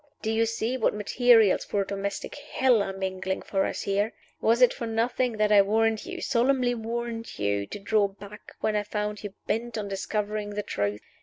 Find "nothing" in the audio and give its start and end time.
4.87-5.33